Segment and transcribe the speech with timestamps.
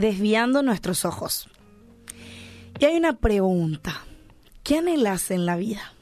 [0.00, 1.48] desviando nuestros ojos.
[2.78, 4.02] Y hay una pregunta.
[4.62, 5.94] ¿Qué anhelas en la vida?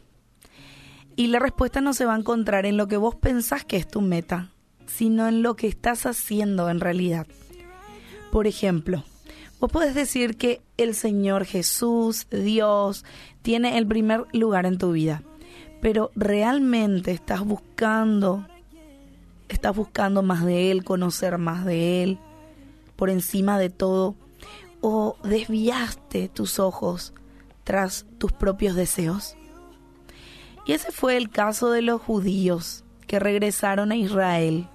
[1.17, 3.88] Y la respuesta no se va a encontrar en lo que vos pensás que es
[3.88, 4.51] tu meta,
[4.87, 7.26] sino en lo que estás haciendo en realidad.
[8.31, 9.04] Por ejemplo,
[9.58, 13.04] vos podés decir que el Señor Jesús, Dios,
[13.42, 15.22] tiene el primer lugar en tu vida,
[15.80, 18.46] pero realmente estás buscando,
[19.48, 22.19] estás buscando más de Él, conocer más de Él,
[22.98, 24.16] por encima de todo,
[24.80, 27.15] o desviaste tus ojos
[27.62, 29.37] tras tus propios deseos.
[30.66, 34.66] Y ese fue el caso de los judíos que regresaron a Israel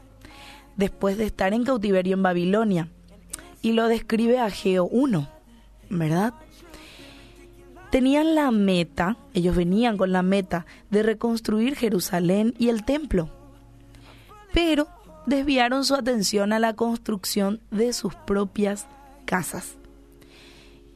[0.77, 2.87] después de estar en cautiverio en Babilonia.
[3.61, 5.29] Y lo describe Ageo 1,
[5.89, 6.33] ¿verdad?
[7.91, 13.29] Tenían la meta, ellos venían con la meta de reconstruir Jerusalén y el templo,
[14.53, 14.87] pero
[15.25, 18.87] desviaron su atención a la construcción de sus propias
[19.25, 19.77] casas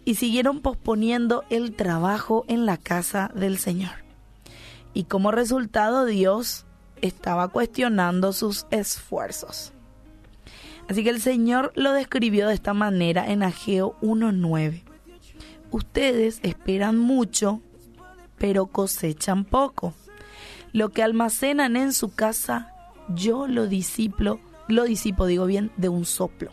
[0.06, 4.08] y siguieron posponiendo el trabajo en la casa del Señor
[4.98, 6.66] y como resultado Dios
[7.04, 9.72] estaba cuestionando sus esfuerzos.
[10.90, 14.82] Así que el Señor lo describió de esta manera en Ageo 1.9.
[15.70, 17.62] Ustedes esperan mucho,
[18.40, 19.94] pero cosechan poco.
[20.72, 22.74] Lo que almacenan en su casa,
[23.10, 26.52] yo lo disipo, lo disipo, digo bien, de un soplo.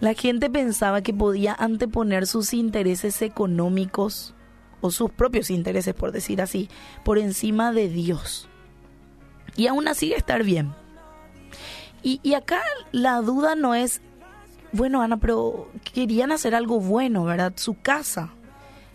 [0.00, 4.34] La gente pensaba que podía anteponer sus intereses económicos
[4.80, 6.70] o sus propios intereses, por decir así,
[7.04, 8.48] por encima de Dios.
[9.56, 10.72] Y aún así estar bien.
[12.02, 14.00] Y, y acá la duda no es,
[14.72, 17.52] bueno, Ana, pero querían hacer algo bueno, ¿verdad?
[17.56, 18.32] Su casa.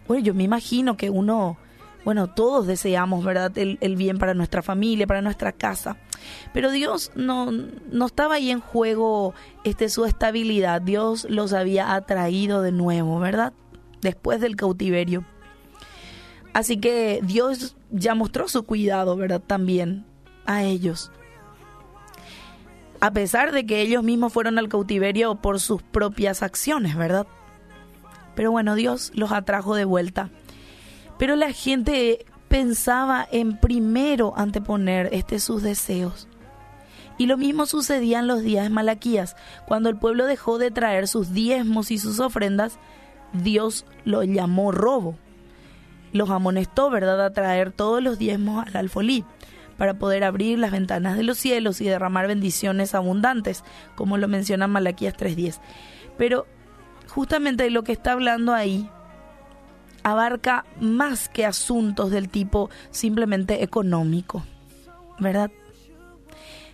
[0.08, 1.58] Bueno, yo me imagino que uno,
[2.06, 3.52] bueno, todos deseamos, ¿verdad?
[3.58, 5.98] El, bien para nuestra familia, para nuestra casa.
[6.54, 10.84] Pero Dios no, no estaba ahí en juego este, su estabilidad.
[10.84, 13.54] Dios los había atraído de nuevo, ¿verdad?
[14.02, 15.26] Después del cautiverio.
[16.54, 19.42] Así que Dios ya mostró su cuidado, ¿verdad?
[19.42, 20.06] También
[20.46, 21.12] a ellos.
[23.00, 27.26] A pesar de que ellos mismos fueron al cautiverio por sus propias acciones, ¿verdad?
[28.36, 30.30] Pero bueno, Dios los atrajo de vuelta.
[31.18, 36.28] Pero la gente pensaba en primero anteponer este sus deseos.
[37.18, 41.08] Y lo mismo sucedía en los días de Malaquías, cuando el pueblo dejó de traer
[41.08, 42.78] sus diezmos y sus ofrendas,
[43.32, 45.18] Dios lo llamó robo
[46.16, 49.26] los amonestó, ¿verdad?, a traer todos los diezmos al alfolí
[49.78, 53.66] para poder abrir las ventanas de los cielos y derramar bendiciones abundantes,
[53.96, 55.60] como lo menciona Malaquías 3.10.
[56.18, 56.48] Pero
[57.10, 58.90] justamente lo que está hablando ahí
[60.06, 64.46] abarca más que asuntos del tipo simplemente económico,
[65.18, 65.50] ¿verdad?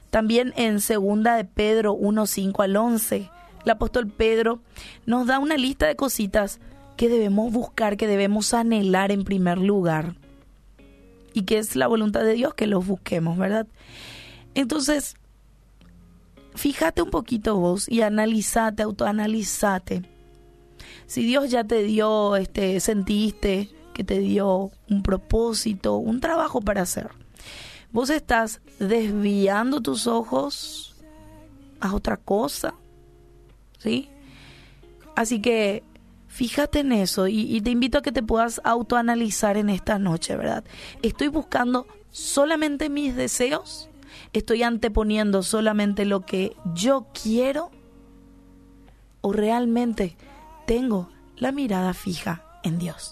[0.09, 3.29] También en segunda de Pedro 1.5 al 11,
[3.63, 4.59] el apóstol Pedro
[5.05, 6.59] nos da una lista de cositas
[6.97, 10.15] que debemos buscar, que debemos anhelar en primer lugar.
[11.33, 13.65] Y que es la voluntad de Dios que los busquemos, ¿verdad?
[14.55, 15.15] Entonces,
[16.53, 20.10] fíjate un poquito vos y analizate, autoanalizate.
[21.07, 26.81] Si Dios ya te dio, este, sentiste que te dio un propósito, un trabajo para
[26.81, 27.09] hacer,
[27.91, 30.95] vos estás desviando tus ojos
[31.79, 32.73] a otra cosa,
[33.79, 34.09] ¿sí?
[35.15, 35.83] Así que
[36.31, 40.63] Fíjate en eso y, te invito a que te puedas autoanalizar en esta noche, ¿verdad?
[41.01, 43.89] ¿Estoy buscando solamente mis deseos?
[44.31, 47.69] ¿Estoy anteponiendo solamente lo que yo quiero?
[49.19, 50.15] ¿O realmente
[50.65, 53.09] tengo la mirada fija en Dios?